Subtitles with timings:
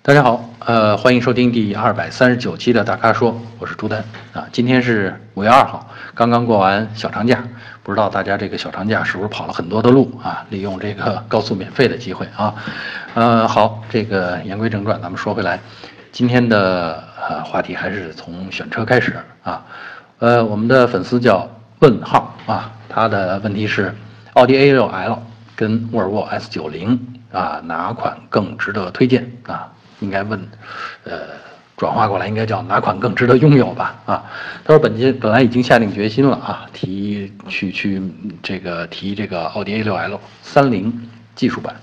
[0.00, 4.46] 大家好，呃，欢迎收听第二百三十九期的大咖说，我是朱丹啊。
[4.52, 7.44] 今天是五月二号，刚刚过完小长假，
[7.82, 10.46] 不知道大家这个小长假是不是跑了很多的路啊？
[10.48, 12.54] 利用这个高速免费的机会啊。
[13.14, 15.60] 呃，好，这个言归正传，咱们说回来，
[16.10, 19.66] 今天的呃话题还是从选车开始啊。
[20.20, 21.46] 呃，我们的粉丝叫
[21.80, 23.94] 问号啊，他的问题是
[24.34, 25.18] 奥迪 A6L
[25.54, 26.98] 跟沃尔沃 S90
[27.30, 29.70] 啊，哪款更值得推荐啊？
[30.00, 30.40] 应该问，
[31.04, 31.20] 呃，
[31.76, 33.94] 转化过来应该叫哪款更值得拥有吧？
[34.06, 34.24] 啊，
[34.64, 38.02] 他说本节本来已经下定决心了啊，提去去
[38.42, 41.74] 这个提这个奥迪 A6L 三零技术版，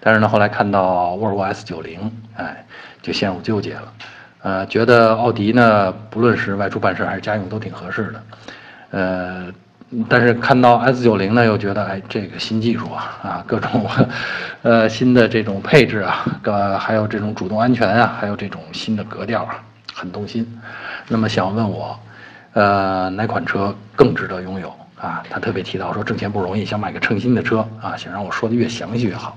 [0.00, 1.98] 但是呢后来看到沃尔沃 S90，
[2.36, 2.66] 哎，
[3.02, 3.92] 就陷入纠结了，
[4.42, 8.22] 呃，觉得奥迪呢不论是外出办事还是家用都挺合适的，
[8.90, 9.52] 呃。
[10.08, 13.86] 但是看到 S 九零呢，又觉得哎，这个新技术啊，啊，各种，
[14.62, 19.62] 呃，新的这种配置啊，呃，还有这种主动安全啊，还有这种新的格调啊，
[19.92, 20.60] 很动心。
[21.08, 21.98] 那么想问我，
[22.54, 24.68] 呃，哪款车更值得拥有
[25.00, 25.22] 啊？
[25.28, 29.36] 他特别提到说挣钱不容易，想买个称心的车啊，想让我说的越详细越好。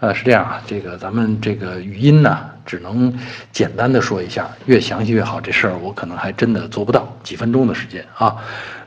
[0.00, 3.14] 呃，是这样啊，这个咱们这个语音呢，只能
[3.52, 5.38] 简单的说一下，越详细越好。
[5.38, 8.36] 这事儿我可能还真的做不到，几分钟的时间啊。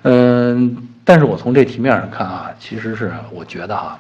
[0.02, 4.00] 嗯，但是我从这题面上看啊，其实是我觉得啊，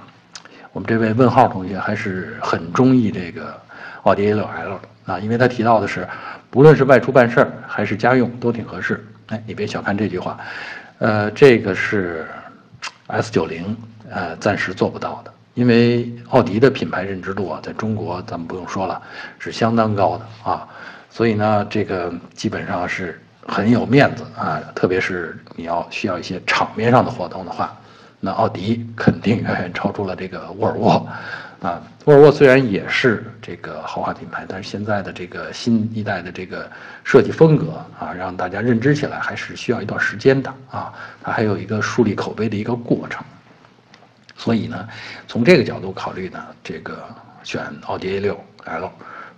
[0.72, 3.55] 我们这位问号同学还是很中意这个
[4.02, 6.08] 奥迪 A6L 的啊，因为他提到的是，
[6.50, 9.05] 不论是外出办事儿还是家用都挺合适。
[9.27, 10.36] 哎，你别小看这句话，
[10.98, 12.25] 呃，这个是
[13.08, 13.75] S90
[14.09, 15.31] 呃暂时做不到的。
[15.53, 19.01] 因为奥迪的品牌认知度啊，在中国咱们不用说了，
[19.37, 20.67] 是相当高的啊，
[21.09, 27.75] 所以呢，这个基本上是很有面子啊，特别是你要需要一些场面上的活动的话，
[28.19, 31.07] 那奥迪肯定远远超出了这个沃尔沃
[31.61, 31.81] 啊。
[32.05, 36.69] 沃尔沃虽然也是这个豪华品牌，但是现在的这个新一代的这个
[37.03, 43.23] 设计风格啊，让大家认知起来还是需要一段时间的啊，它还有一个树立口碑的一个过程。
[44.36, 44.88] 所以呢，
[45.27, 47.04] 从这个角度考虑呢，这个
[47.44, 48.89] 选奥迪 A6L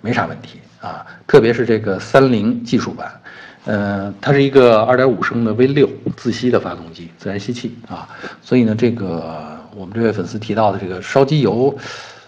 [0.02, 3.22] 没啥问题啊，特别是这个三菱技术版，
[3.66, 8.08] 呃，它是一个2.5升的 V6 自吸的发动机，自然吸气啊，
[8.42, 11.76] 所以呢，这个我们这位粉丝提到的这个烧机油，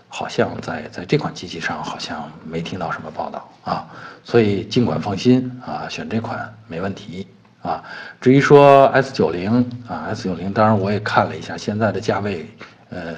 [0.07, 3.87] 好像在在这款机器上好像没听到什么报道啊，
[4.23, 7.27] 所以尽管放心啊，选这款没问题。
[7.67, 7.83] 啊，
[8.21, 12.49] 至于说 S 九零啊，S 九零，当然我也看了一下，现在的价位，
[12.89, 13.13] 呃，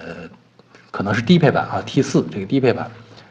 [0.89, 2.89] 可能是低配版啊，T 四这个低配版，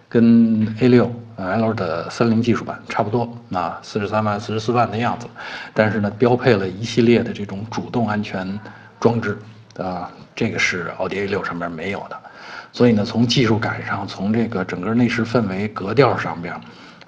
[0.08, 5.26] 跟 A 六 L 的三菱技术版差不多啊，四十三万、四十四万的样子，
[5.74, 8.56] 但是呢，标配了一系列的这种主动安全
[9.00, 9.36] 装置
[9.76, 12.16] 啊，这个是奥迪 A 六上面没有的，
[12.72, 16.54] 所以呢，从技术感上，从这个整个内饰氛围格调上边。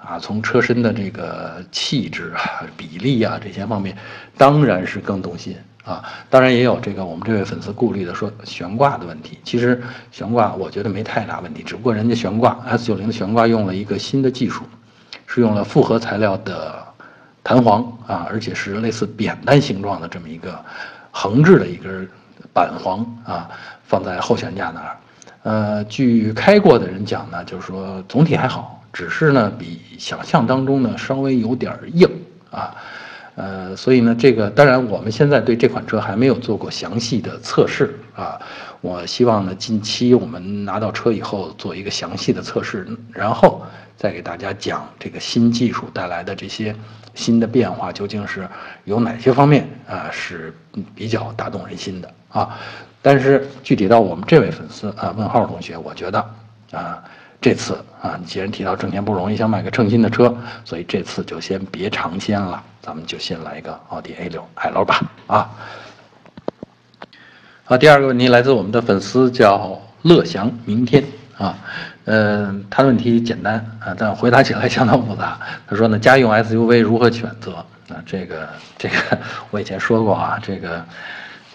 [0.03, 3.95] 啊，从车身的这个气质啊、比例啊这些方面，
[4.35, 6.03] 当然是更动心啊。
[6.29, 9.37] 当然也有这个我们这位粉丝顾虑的说悬挂的问题。
[9.43, 9.81] 其实
[10.11, 14.63] 悬挂我觉得没太大问题，只不过人家悬挂 S90 的悬挂用了一个新的技术，
[15.27, 16.83] 是用了复合材料的
[17.43, 20.59] 弹簧啊，而且是类似扁担形状的这么一个
[21.11, 22.09] 横置的一根
[22.51, 23.49] 板簧啊，
[23.83, 24.97] 放在后悬架那儿。
[25.43, 28.80] 呃，据开过的人讲呢，就是说总体还好。
[28.93, 32.09] 只是呢，比想象当中呢稍微有点硬
[32.49, 32.75] 啊，
[33.35, 38.39] 呃，所以呢，这个当然我们现在对这款车还没有做过详细的测试啊。
[38.81, 43.63] 我希望呢，近期我们拿到车以后做一个详细的测试，然后
[43.95, 46.75] 再给大家讲这个新技术带来的这些
[47.13, 48.47] 新的变化究竟是
[48.83, 50.53] 有哪些方面啊是
[50.93, 52.59] 比较打动人心的啊。
[53.01, 56.19] 但是具体到我们这位粉丝啊，问号同学，我觉得
[56.71, 57.01] 啊。
[57.41, 60.31] 这次啊，你既然提到挣钱不容易，想买个称心的车，
[60.63, 65.01] 所以这次就先别尝鲜了，咱们就先来一个奥迪 A6L 吧。
[65.25, 65.49] 啊，
[67.63, 71.03] 好，第二个问题来自我们的粉丝叫乐祥明天
[71.35, 71.57] 啊，
[72.05, 75.39] 嗯，他的问题简单啊，但回答起来相当复杂。
[75.67, 77.55] 他说呢，家用 SUV 如何选择？
[77.89, 78.47] 啊，这个
[78.77, 78.95] 这个
[79.49, 80.85] 我以前说过啊，这个。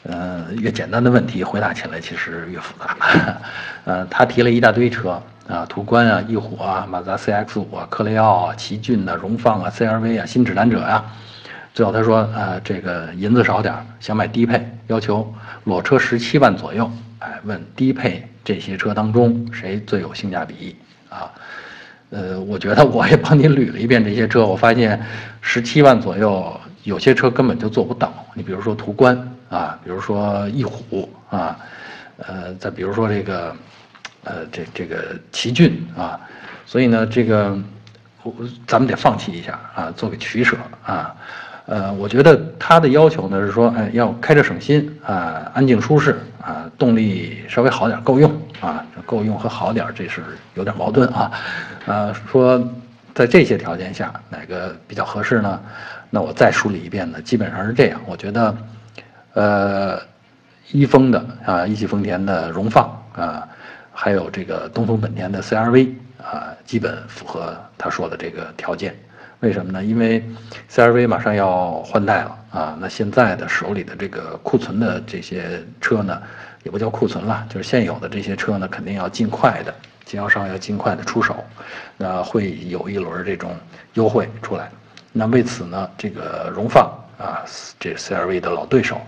[0.08, 2.96] 呃，越简单的问题回答起来其实越复杂。
[3.86, 11.04] 呃，他提了一大堆车啊，途观啊，翼虎啊，马自达 CX-5 啊，科雷傲啊，奇骏啊，荣放啊，CR-V 啊，新指南者呀。
[11.72, 15.32] 最后他说，呃，这个银子少点，想买低配，要求
[15.64, 16.90] 裸车十七万左右。
[17.19, 20.76] 哎，问低配这些车当中谁最有性价比
[21.08, 21.31] 啊？
[22.10, 25.00] 呃，我觉得我也帮你捋了一遍这些车，我发现
[25.40, 28.12] 十七万左右有些车根本就做不到。
[28.34, 29.16] 你比如说途观。
[29.49, 31.56] 啊，比如说翼虎啊，
[32.16, 33.54] 呃，再比如说这个，
[34.26, 36.20] 呃，这这个奇骏啊，
[36.67, 37.56] 所以呢，这个
[38.23, 38.34] 我
[38.67, 41.14] 咱们得放弃一下啊，做个取舍啊。
[41.67, 48.31] 呃，我觉得它的要求呢是说，哎，要开着省心啊，安静舒适啊，动力稍微好点，够用
[48.61, 50.23] 啊，够用和好点这是
[50.55, 51.31] 有点矛盾啊。
[51.87, 52.62] 呃，说
[53.14, 55.61] 在这些条件下哪个比较合适呢？
[56.11, 58.00] 那我再梳理一遍呢，基本上是这样。
[58.06, 58.56] 我觉得，
[59.34, 60.00] 呃，
[60.70, 62.84] 一丰的啊，一汽丰田的荣放
[63.17, 63.43] 啊，
[63.98, 68.94] 还有这个东风本田的 CRV 啊，基本符合他说的这个条件。
[69.40, 69.82] 为什么呢？
[69.82, 70.22] 因为
[70.70, 76.20] CRV 马上要换代了啊，那现在的手里的这个库存的这些车呢，
[76.62, 81.42] 也不叫库存了，就是现有的这些车呢，肯定要尽快的经销商要尽快的出手，
[81.96, 83.56] 那会有一轮这种
[83.94, 84.70] 优惠出来。
[85.10, 86.84] 那为此呢，这个荣放
[87.19, 87.40] 啊，
[87.81, 89.00] 这 CRV 的老对手，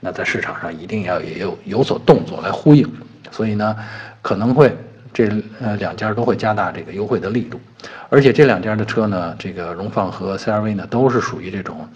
[0.00, 2.88] 那在市场上一定要也有有所动作来呼应，
[3.30, 3.76] 所以呢，
[4.22, 4.74] 可能会。
[5.14, 5.28] 这
[5.60, 7.60] 呃两家都会加大这个优惠的力度，
[8.08, 11.86] 而且这两家的车呢，这个荣放和 CRV 呢，都是属于这种，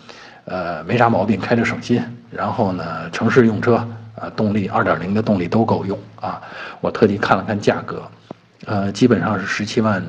[0.44, 3.76] 呃没啥毛病，开着省心，然后呢城市用车
[4.20, 6.42] 啊，动力2.0的动力都够用啊。
[6.82, 8.02] 我特地看了看价格，
[8.66, 10.04] 呃基本上是十七万，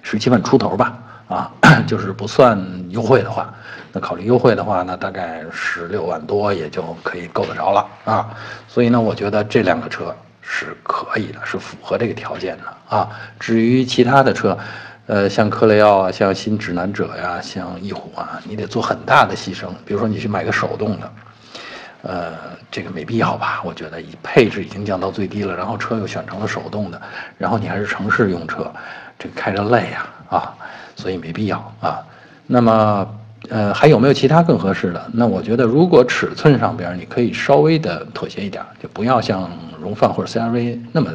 [0.00, 0.98] 十七万出头吧，
[1.28, 1.52] 啊
[1.86, 2.58] 就是不算
[2.88, 3.52] 优惠的话，
[3.92, 8.34] 那考虑优惠的话呢，大概十六万多也就可以够得着了啊。
[8.66, 10.16] 所以呢，我觉得这两个车。
[10.46, 13.08] 是可以的，是符合这个条件的啊。
[13.40, 14.56] 至于其他的车，
[15.06, 19.68] 呃，像科雷傲啊，像新指南者呀，像翼虎啊，你得做很大的牺牲。
[19.84, 21.12] 比如说你去买个手动的，
[22.02, 22.32] 呃，
[22.70, 23.60] 这个没必要吧？
[23.64, 27.00] 我觉得以配置已经降到最低了，然后车又选成了手动的，
[27.38, 28.70] 然后你还是城市用车，
[29.18, 30.54] 这个开着累呀啊，
[30.94, 32.04] 所以没必要啊。
[32.46, 33.18] 那么。
[33.50, 35.10] 呃，还有没有其他更合适的？
[35.12, 41.10] 那我觉得，如果尺寸上边你可以稍微的妥协一点，就不要像荣放或者 CRV 那么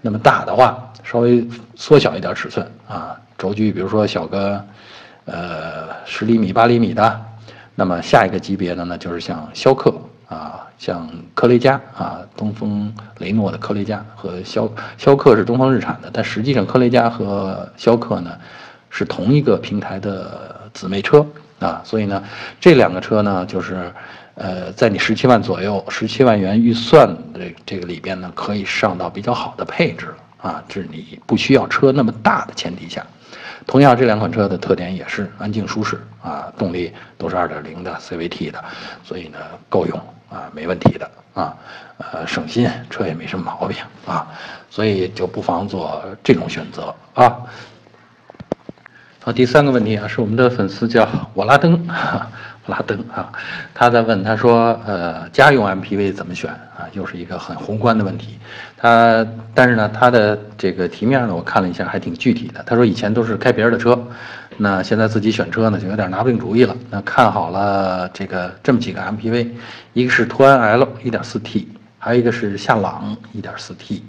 [0.00, 1.44] 那么大的话，稍微
[1.74, 4.64] 缩小一点尺寸啊，轴距比如说小个
[5.24, 7.20] 呃十厘米、八厘米的。
[7.74, 9.92] 那么下一个级别的呢，就是像逍客
[10.28, 18.30] 啊，像科雷嘉啊，东风雷诺的科雷嘉和逍逍客是东风日产的，但实际上科雷嘉和逍客呢
[18.88, 20.59] 是同一个平台的。
[20.72, 21.26] 姊妹车
[21.58, 22.22] 啊，所以呢，
[22.60, 23.92] 这两个车呢，就是，
[24.34, 33.04] 呃，在你十七万左右、十七万元预算这这个里边呢，可以上到比较好的配置了啊，这是你不需要车那么大的前提下。
[33.66, 38.64] 同样，这两款车的特点也是安静舒适啊，动力都是二点零的 CVT 的，
[39.04, 39.38] 所以呢，
[39.68, 39.98] 够用
[40.30, 41.54] 啊，没问题的啊，
[41.98, 43.76] 呃，省心，车也没什么毛病
[44.06, 44.26] 啊，
[44.70, 47.36] 所以就不妨做这种选择啊。
[49.22, 51.78] 好，第三个问题啊，是我们的粉丝叫我拉登，
[52.66, 53.30] 拉登啊，
[53.74, 56.88] 他在问，他说，呃，家用 MPV 怎么选啊？
[56.94, 58.38] 又是一个很宏观的问题。
[58.78, 62.62] 他，但是呢，他的这个题面呢，我看了一下，还挺具体的。
[62.64, 64.02] 他说以前都是开别人的车，
[64.56, 66.74] 那现在自己选车呢，就有点拿不定主意了。
[66.88, 69.48] 那看好了这个这么几个 MPV，
[69.92, 71.66] 一个是途安 L 1.4T，
[71.98, 74.00] 还有一个是夏朗 1.4T，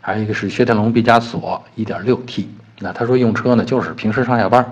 [0.00, 2.46] 还有一个是雪铁龙毕加索 1.6T。
[2.80, 4.64] 那他说用车呢，就是平时上下班，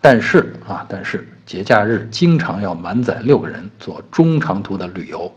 [0.00, 5.30] 但是啊，但是节假日经常要满载六个人做中长途的旅游，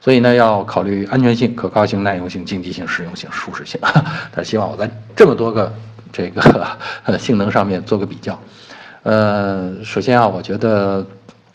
[0.00, 3.80] 所以呢要考虑安全性、可靠性、耐用性、经济性、实用性、舒适性。
[4.32, 5.72] 他希望我在这么多个
[6.12, 6.76] 这个
[7.18, 8.38] 性能上面做个比较。
[9.02, 11.06] 呃，首先啊，我觉得，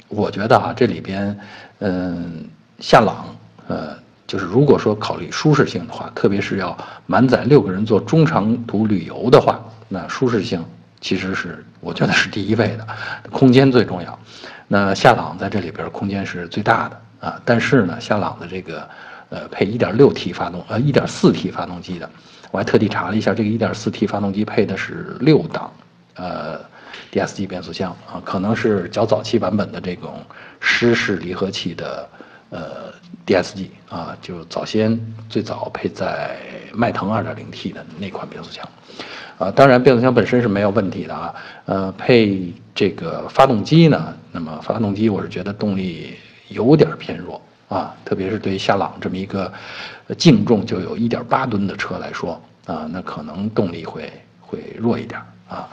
[0.08, 1.38] 我觉得啊，这里边，
[1.80, 2.48] 嗯，
[2.80, 3.26] 夏朗，
[3.68, 3.90] 呃，
[4.28, 9.60] 就是如果说考虑舒适性的话，特别是要满载六个人做中长途旅游的话。
[9.88, 10.66] 那舒适性
[11.00, 12.88] 其实是我觉得是第一位的，
[13.32, 14.20] 空间最重要。
[14.68, 18.90] 那夏朗在这里边空间是最大的啊，但是呢，夏朗的这个
[19.30, 22.10] 呃配 1.6T 发动呃 1.4T 发动机的，
[22.50, 25.72] 我还特地查了一下，这个 1.4T 发动机配的是六档
[26.16, 26.60] 呃
[27.14, 30.16] DSG 变速箱啊，可能是较早期版本的这种
[30.60, 32.10] 湿式离合器的
[32.50, 32.92] 呃
[33.26, 36.38] DSG 啊，就早先最早配在
[36.74, 38.68] 迈腾 2.0T 的那款变速箱。
[39.38, 46.16] 啊，当然变速箱本身是没有问题的啊，呃，配这个发动机呢，那么发动机我是觉得动力
[46.48, 49.52] 有点偏弱啊，特别是对于夏朗这么一个
[50.18, 55.68] 净重就有一点八吨的车来说啊，那可能动力会会弱一点啊，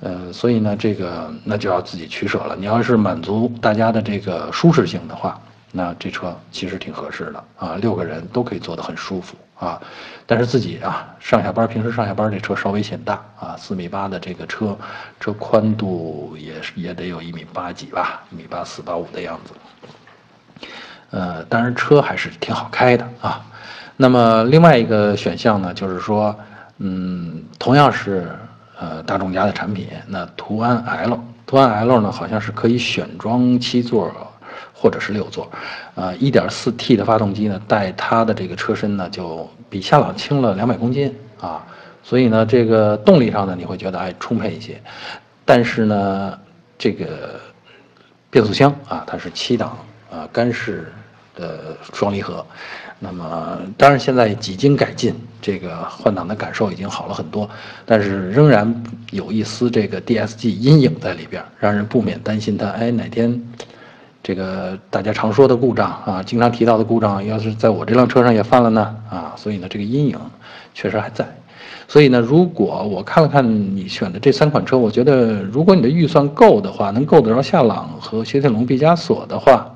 [0.00, 2.56] 呃，所以呢，这个那就要自己取舍了。
[2.56, 5.40] 你要是满足大家的这个舒适性的话，
[5.76, 9.36] 那这车其实挺合适的啊，六个人都可以坐得很舒服。
[9.58, 9.80] 啊，
[10.26, 14.76] 但是自己啊，上下班平时上下班这车稍微显大啊，四米八的这个车，
[15.20, 20.66] 车宽度也是也得有一米八几吧，一米八四八五的样子。
[21.10, 23.40] 呃，当然车还是挺好开的啊。
[23.96, 26.36] 那么另外一个选项呢，就是说，
[26.78, 28.28] 嗯，同样是
[28.78, 29.88] 呃大众家的产品。
[30.08, 34.08] 那途安 L，途安 L 呢好像是可以选装七座
[34.72, 35.50] 或者是六座，
[35.94, 41.64] 呃，1.4T 的发动机呢带它的这个车身呢就比夏朗轻了两百公斤啊，
[42.02, 44.80] 所以呢这个动力上呢你会觉得哎充沛一些，
[45.44, 46.38] 但是呢
[46.78, 47.40] 这个
[48.30, 49.78] 变速箱啊它是七档
[50.10, 50.92] 啊干式
[51.34, 52.44] 的双离合。
[53.00, 57.50] 那么，当然现在几经改进，这个换挡的感受已经好了很多，
[57.84, 63.42] 但是仍然有一丝这个 DSG 阴影在里边，让人不免担心它，哎，哪天
[64.24, 68.96] 这个大家常说的故障啊，经常提到的故障，要是在我这辆车上也犯了呢？
[69.10, 70.18] 啊，所以呢，这个阴影
[70.72, 71.28] 确实还在。
[71.86, 79.70] 所以呢，如果我看了看你选的这三款车，我觉得如果你的预算够的话，能够得着夏朗和雪铁龙毕加索的话，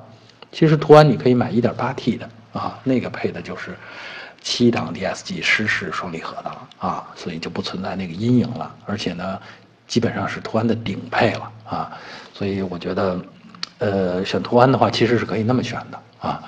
[0.51, 2.27] 其实途安你可以买 1.8T 的。
[2.51, 3.77] 啊，那个配的就是
[4.41, 8.75] 七档 DSG 湿式双离合的了啊，所以就不存在那个阴影了。
[8.87, 9.37] 而且呢，
[9.87, 11.91] 基本上是途安的顶配了啊，
[12.33, 13.21] 所以我觉得，
[13.79, 16.41] 呃，选途安的话，其实是可以那么选的啊。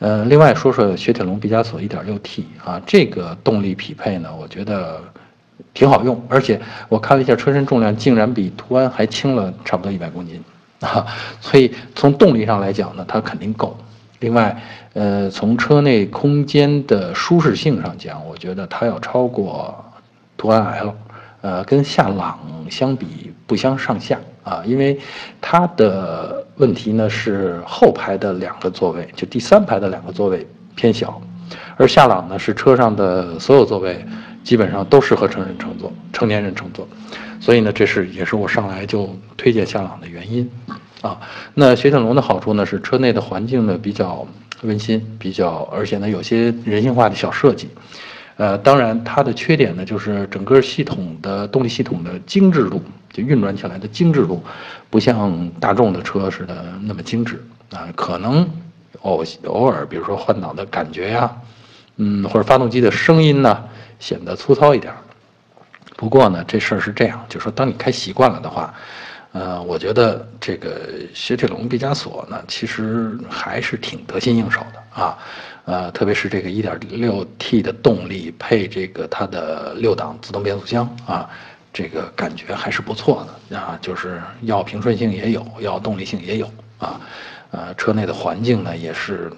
[0.00, 5.00] 呃，另外说说雪铁龙毕加索 1.6T 啊，这个动力匹配呢，我觉得
[5.72, 10.42] 挺好用，而且我看了一下车身重量，竟然比途安还轻了差不多一百公斤
[10.80, 11.06] 啊，
[11.40, 13.76] 所以从动力上来讲呢，它肯定够。
[14.20, 14.60] 另外，
[14.94, 19.74] 呃，从车内空间的舒适性上讲，我觉得它要超过
[20.36, 20.94] 途安 L，
[21.40, 22.38] 呃，跟夏朗
[22.68, 24.98] 相比不相上下啊，因为
[25.40, 31.20] 它的问题呢是后排的两个座位，就第三排的两个座位偏小，
[31.76, 34.04] 而夏朗呢是车上的所有座位
[34.42, 36.86] 基本上都适合成人乘坐、成年人乘坐，
[37.40, 40.48] 所以呢，这是也是我上来就推荐夏朗的原因。
[41.02, 41.20] 啊，
[41.52, 44.26] 那雪铁龙的好处呢是车内的环境呢比较
[44.62, 47.68] 温馨，比较而且呢有些人性化的小设计，
[48.36, 54.42] 呃，当然它的缺点呢就是整个系统的动力系统的精致度，就运转起来的精致度，
[54.90, 58.48] 不像大众的车似的那么精致啊，可能
[59.02, 61.30] 偶偶尔比如说换挡的感觉呀，
[61.96, 63.64] 嗯，或者发动机的声音呢
[63.98, 64.92] 显得粗糙一点。
[65.96, 68.74] 不过呢这事儿是这样，就是说当你开习惯了的话。
[69.36, 75.18] 呃，我觉得这个雪铁龙毕加索呢，其实还是挺得心应手的啊，
[75.64, 81.28] 呃，特别是这个 1.6T 的动力配这个它的六档自动变速箱啊，
[81.72, 87.00] 这个感觉还是不错的啊，就是要平顺性也有，要动力性也有啊，
[87.50, 89.32] 呃，车内的环境呢也是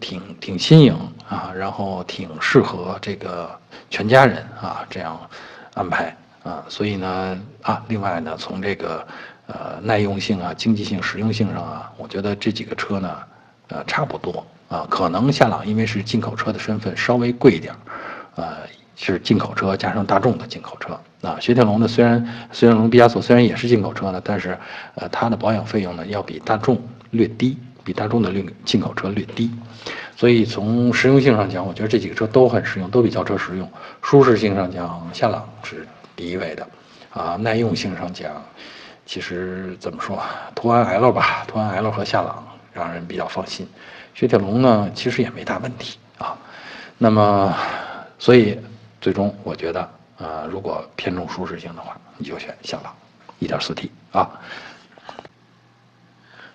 [0.00, 0.94] 挺挺新颖
[1.28, 3.50] 啊，然后挺适合这个
[3.90, 5.18] 全家人啊这样
[5.74, 9.06] 安排啊，所以呢啊，另外呢从这个。
[9.48, 13.18] 呃，耐用性啊，经济性、实用性上啊，我觉得这几个车呢，
[13.68, 14.86] 呃，差不多啊。
[14.88, 17.74] 可能夏朗因为是进口车的身份稍微贵一点，
[18.34, 18.56] 呃，
[18.96, 21.36] 是进口车加上大众的进口车啊。
[21.38, 22.18] 雪铁龙呢，虽然
[22.50, 24.58] 雪铁龙毕加索虽然也是进口车呢，但是
[24.94, 29.50] 呃，它的保养费用呢要比大众略低，比大众的略进口车略低。
[30.16, 33.68] 所以从实用性上讲，我觉得这几个车都很实用，都比轿车实用。
[34.02, 36.66] 舒适性上讲，夏朗是第一位的
[37.10, 37.36] 啊。
[37.36, 38.30] 耐用性上讲。
[39.04, 40.22] 其实怎么说，
[40.54, 43.66] 途安 L 吧，途安 L 和夏朗让人比较放心。
[44.14, 46.36] 雪铁龙呢，其实也没大问题啊。
[46.98, 47.54] 那么，
[48.18, 48.58] 所以
[49.00, 49.80] 最终我觉得
[50.18, 52.94] 啊，如果偏重舒适性的话，你就选夏朗
[53.40, 54.30] 1.4T 啊。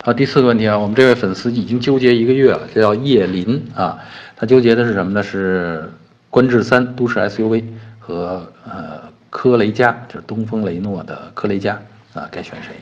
[0.03, 4.00] 好，第四个问题啊，我们这位粉丝已经纠结一个月了，这叫叶林啊。
[4.36, 5.21] 他纠结的是什么呢？
[5.24, 5.91] 是
[6.29, 7.65] 观致三都市 SUV
[8.00, 11.81] 和呃科雷嘉，就是东风雷诺的科雷嘉。
[12.13, 12.75] 啊，该选谁？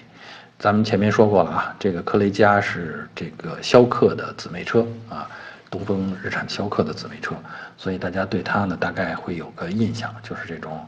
[0.58, 5.30] 咱们前面说过了啊，这个科雷嘉是这个逍客的姊妹车啊，
[5.70, 7.36] 东风日产逍客的姊妹车，
[7.78, 10.88] 所以大家对它呢大概会有个印象，就是这种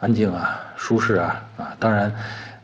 [0.00, 1.76] 安静啊、舒适啊啊。
[1.78, 2.14] 当然，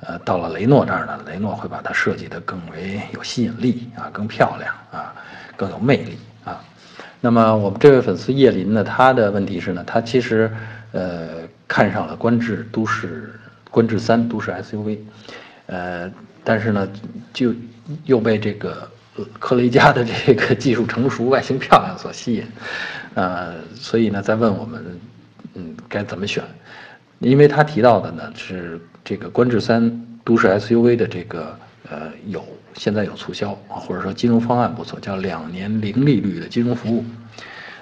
[0.01, 5.13] 呃，到了雷诺这儿呢，雷诺会把它设计得更为有吸引力啊，更漂亮啊，
[5.57, 6.61] 更有魅力啊。
[7.21, 10.51] 那么我们这位粉丝叶林呢，他的问题是呢，他其实
[10.93, 11.29] 呃
[11.67, 13.35] 看上了观致都市。
[13.71, 15.01] 观致三都市 SUV，
[15.67, 16.09] 呃，
[16.45, 16.89] 但是呢，
[17.33, 17.55] 就
[18.05, 18.89] 又被这个
[19.39, 22.47] 科雷嘉的这个技术成熟、外形漂亮所吸引，
[23.15, 25.01] 呃，所以呢，在问我们，
[25.55, 26.45] 嗯，该怎么选？
[27.21, 31.57] 因为他提到的呢是这个观致三都市 SUV 的这个
[31.91, 37.05] 呃有现在有促销啊，或者说金融方案不错，叫两年零利率的金融服务，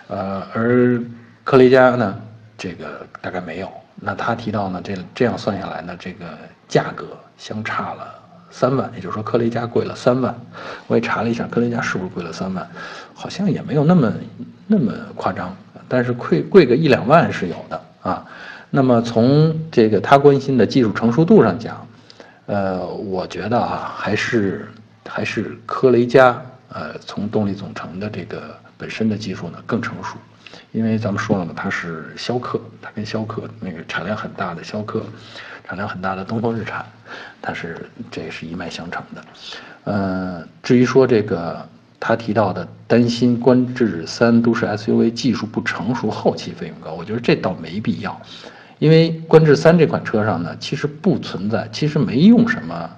[0.08, 1.02] 呃，而
[1.44, 2.20] 科雷嘉呢，
[2.56, 3.68] 这个大概没有。
[3.94, 6.26] 那他提到呢，这这样算下来呢，这个
[6.68, 8.21] 价格相差了
[8.52, 10.32] 三万，也就是说科雷嘉贵了三万。
[10.86, 12.64] 我也查了一下，科雷嘉是不是贵了三万？
[13.14, 14.12] 好像也没有那么
[14.66, 15.56] 那么夸张，
[15.88, 18.24] 但是贵贵个一两万是有的啊。
[18.70, 21.86] 那么从这个他关心的技术成熟度上讲，
[22.46, 24.68] 呃，我觉得啊，还是
[25.08, 30.16] 还是科雷嘉，呃，从动力总成的这个本身的技术呢更成熟，
[30.72, 35.04] 因为咱们说了嘛，它是逍客，它跟逍客那个产量很大的逍客，
[35.64, 36.84] 产量很大的东风日产，
[37.40, 39.24] 它是这是一脉相承的。
[39.84, 41.68] 呃，至于说这个
[42.00, 48.20] 他提到的担心观致三都市 SUV 技术不成熟，后期费用高，我觉得这倒没必要。
[48.78, 52.90] 因为观致三这款车上呢，其实不存在，其实没用什么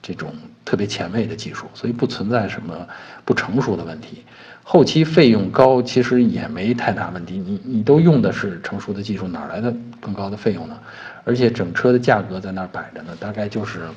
[0.00, 0.32] 这种
[0.64, 2.86] 特别前卫的技术，所以不存在什么
[3.24, 4.24] 不成熟的问题。
[4.64, 7.36] 后期费用高，其实也没太大问题。
[7.38, 10.78] 你你都用的是成熟的技术，哪来的更高的费用呢？
[11.24, 13.88] 而且整车的价格在那儿摆着呢，大概就是，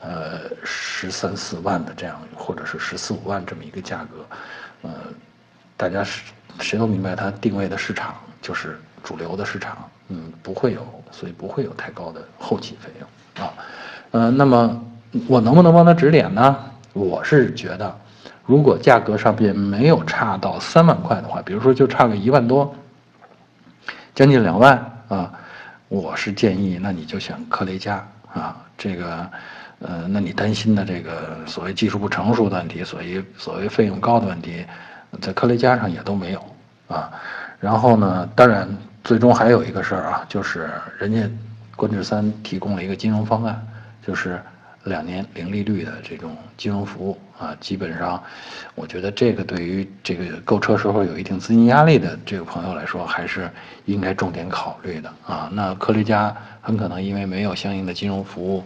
[0.00, 4.26] 呃，十三四万的这样，或者是十四五万这么一个价格，
[4.82, 4.90] 呃，
[5.76, 6.22] 大家是
[6.60, 9.88] 谁都明白，它定位的市场就是主流的市场。
[10.10, 13.52] 嗯，不会有，所以不会有太高的后期费用啊。
[14.12, 14.82] 呃，那么
[15.26, 16.56] 我能不能帮他指点呢？
[16.92, 17.96] 我是觉得，
[18.44, 22.74] 如果价格上边没有差到三万块的话，比如说就差个一万多，
[24.14, 24.76] 将近两万
[25.08, 25.32] 啊，
[25.88, 28.56] 我是建议，那你就选科雷嘉啊。
[28.76, 29.30] 这个，
[29.80, 34.64] 呃，那你担心的这个所谓技术不成熟的问题，所谓所谓费用高的问题，
[35.20, 36.44] 在科雷嘉上也都没有
[36.88, 37.10] 啊。
[37.60, 38.68] 然后呢，当然。
[39.04, 41.26] 最终还有一个事儿啊，就是人家
[41.76, 43.66] 观致三提供了一个金融方案，
[44.06, 44.38] 就是
[44.84, 47.56] 两年零利率的这种金融服务啊。
[47.60, 48.22] 基本上，
[48.74, 53.50] 我觉得这个对于这个购车时候有一定资金压力的这个朋友来说，还是
[53.84, 55.50] 应该重点考虑的啊。
[55.52, 58.64] 那科雷嘉很可能因为没有相应的金融服务，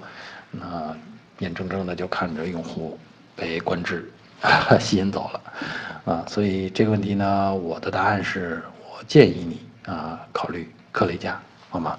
[0.50, 0.94] 那
[1.38, 2.98] 眼睁睁的就看着用户
[3.34, 4.10] 被观致
[4.78, 6.24] 吸引走了啊。
[6.28, 9.60] 所以这个问题呢，我的答案是我建议你。
[9.82, 11.36] 啊，考虑科雷嘉，
[11.68, 11.98] 好吗？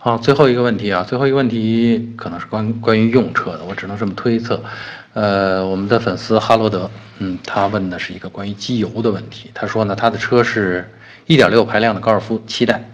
[0.00, 4.62] 好，最后一个问题啊，最后一个问题可能是关关于用车的，我只能这么推测。
[5.12, 9.50] 呃，我们的粉丝哈罗德，嗯，他问的是一个关于机油的问题。
[9.52, 10.88] 他说呢，他的车是
[11.26, 12.88] 1.6排量的高尔夫七代，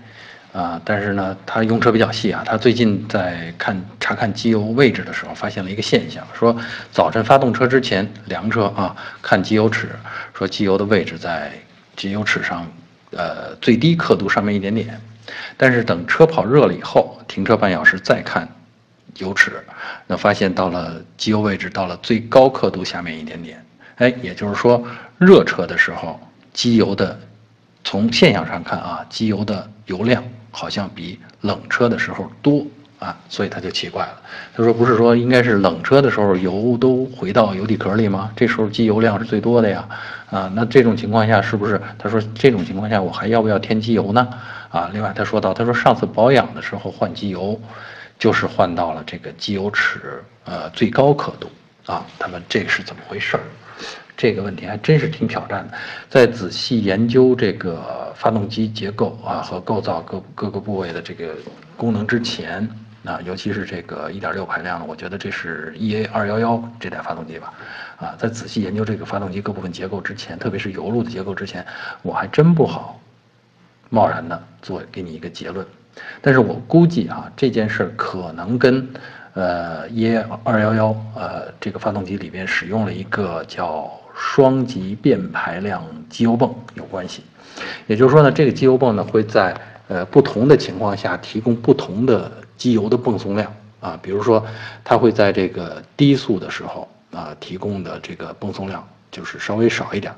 [0.54, 6.56] 啊，但是呢，他用车比较细啊，他最近在看查看机油位置的时候，发现了一个现象，说
[6.90, 9.90] 早晨发动车之前量车啊，看机油尺，
[10.32, 11.52] 说机油的位置在
[11.96, 12.66] 机油尺上。
[13.16, 15.00] 呃，最低刻度上面一点点，
[15.56, 18.48] 但是等车跑热了以后，停车半小时再看
[19.18, 19.64] 油尺，
[20.06, 23.64] 那发现到了机油位置到了最高刻度下面一点点。
[23.96, 24.84] 哎，也就是说，
[25.18, 26.20] 热车的时候，
[26.52, 27.18] 机油的
[27.84, 32.66] 从现象上看啊，机油的油量好像比冷车的时候多。
[33.04, 34.18] 啊，所以他就奇怪了。
[34.56, 38.30] 他说：“不是说应该是冷车的时候油都回到油底壳里吗？
[38.34, 39.86] 这时候机油量是最多的呀。
[40.30, 41.78] 啊，那这种情况下是不是？
[41.98, 44.26] 他说这种情况下我还要不要添机油呢？
[44.70, 47.60] 啊，另外他说到，他说上次保养的时候换机油，
[48.18, 51.50] 就是换到了这个机油尺呃最高刻度
[51.84, 52.06] 啊。
[52.18, 53.42] 他问这是怎么回事儿？
[54.16, 55.74] 这个问题还真是挺挑战的。
[56.08, 61.34] 在仔细研究这个发动机结构啊和构造各各个部位的这个
[61.76, 62.66] 功能之前。”
[63.04, 67.52] 啊，尤其是这个1.6排量的，我觉得这是 EA211 这台发动机吧。
[67.96, 71.64] 啊，在仔细研究这个发动机各部分结构之前，特别是油路的结构之前，
[72.02, 72.98] 我还真不好
[73.90, 75.66] 贸然的做给你一个结论。
[76.22, 78.88] 但是我估计啊，这件事儿可能跟
[79.34, 87.22] 呃 EA211 呃这个发动机里边使用了一个叫双级变排量机油泵有关系。
[87.86, 89.54] 也就是说呢，这个机油泵呢会在
[89.88, 92.32] 呃不同的情况下提供不同的。
[92.56, 94.44] 机油的泵送量啊，比如说，
[94.82, 100.12] 它会在这个低速的时候啊，提供的这个泵送量就是稍微少一点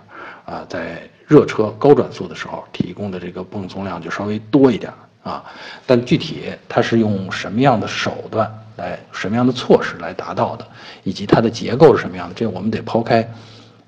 [0.44, 5.44] 啊，在热车高转速的时候提供的这个泵送量就稍微多一点啊。
[5.84, 10.66] 但具体它是用什么样的手段来、什么样的措施来达到的，
[11.02, 13.28] 以及它的结构是什么样的，这我们得抛开，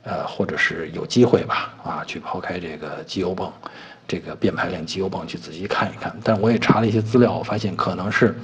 [0.02, 3.52] 呃，或者是有机会吧啊，去抛开这个机油泵。
[4.08, 8.34] 这个变排量机油泵去仔细看一看，但我也查了一些资料，我发现可能是，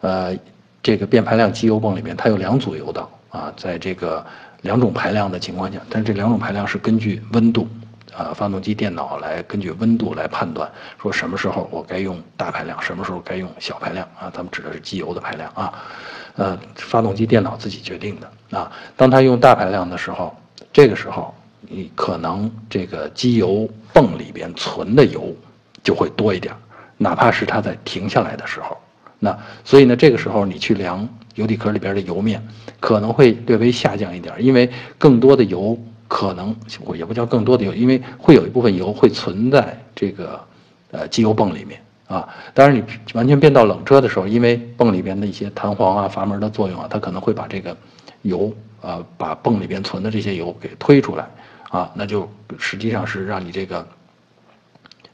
[0.00, 0.34] 呃，
[0.82, 4.24] 这个变排量机油泵里面它有两组油道啊，在这个
[4.62, 7.68] 两种排量的情况下，但是这两种排量是根据温度，
[8.16, 10.66] 啊，发动机电脑来根据温度来判断，
[10.98, 15.74] 说什么时候我该用大排量，什么时候该用小排量啊，咱们指的是机油的排量啊，
[16.36, 20.34] 呃，发动机电脑自己决定的啊，当它用大排量的时候，
[20.72, 21.34] 这个时候。
[21.68, 25.34] 你可能这个机油泵里边存的油
[25.82, 26.54] 就会多一点，
[26.96, 28.76] 哪怕是它在停下来的时候，
[29.18, 32.42] 那所以呢，这个时候你去量油底壳里边的油面，
[32.80, 36.54] 可能会略微下降一点，因为更多的油可能
[36.94, 40.40] 也不叫更多的油，因为会有一部分油会存在这个
[40.90, 42.28] 呃机油泵里面啊。
[42.52, 47.76] 当然，你完全变到冷车的时候，因为泵里边的一些弹簧啊、阀门的作用啊，它可能会把这个
[48.22, 51.26] 油啊，把泵里边存的这些油给推出来
[51.76, 53.86] 啊，那就实际上是让你这个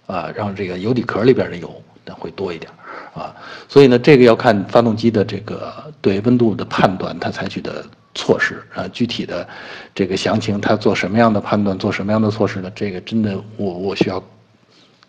[0.06, 1.82] 啊，让这个油底壳里边的油
[2.18, 2.70] 会多一点
[3.14, 3.34] 啊。
[3.68, 7.84] 所以呢，这个要看发动机的这个对温度的判断，它采取的。
[8.12, 9.48] 措施啊，具体的
[9.94, 12.68] 这个详情，他做什么样的判断，做什么样的措施呢？
[12.74, 14.20] 这个真的，我我需要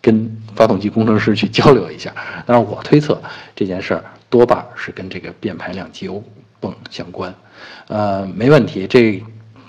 [0.00, 2.14] 跟发动机工程师去交流一下。
[2.46, 3.20] 但是我推测
[3.56, 6.22] 这件事儿多半是跟这个变排量机油
[6.60, 7.34] 泵相关。
[7.88, 9.20] 呃，没问题，这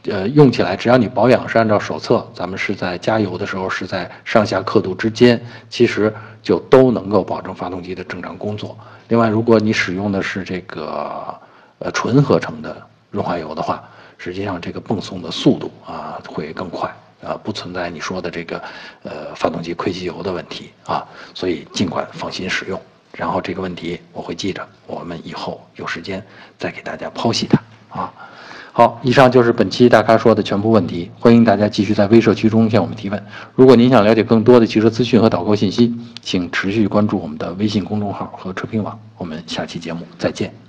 [0.05, 8.77] 呃用起来，只要你保养是按照手册，咱们是在加油的时候是在上下刻度之间，其实就都能够保证发动机的正常工作。
[9.07, 11.33] 另外，如果你使用的是这个
[11.79, 12.75] 呃纯合成的。
[13.13, 13.87] 润滑油的话，
[14.17, 18.59] 实际上这个泵送的速度啊会更快啊，不存在你说的这个
[19.03, 22.81] 呃发动机亏机油的问题啊，所以尽管放心使用。
[23.11, 26.25] 然后这个问题我会记着，我们以后有时间
[26.57, 28.11] 再给大家剖析它啊。
[28.75, 33.23] 好，以上就是本期大咖说的全部问题，欢迎大家继续在微社区中向我们提问。
[33.53, 38.99] 如果您想了解更多的汽车资讯和导购信息，请持续关注我们的微信公众号和车评网。
[39.19, 40.62] 我们下期节目再见。